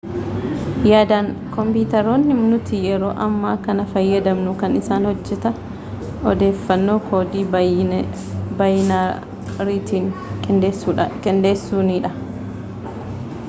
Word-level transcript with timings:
yaadaan 0.91 1.27
koompitaroonni 1.55 2.37
nuti 2.37 2.79
yeroo 2.85 3.11
ammaa 3.25 3.51
kana 3.67 3.85
fayyadamnu 3.91 4.53
kan 4.63 4.77
isaan 4.79 5.05
hojjetan 5.09 5.59
odeeffannoo 6.31 6.97
koodii 7.11 7.45
baayinariitiin 8.57 10.09
qindeessuunidha 10.49 12.13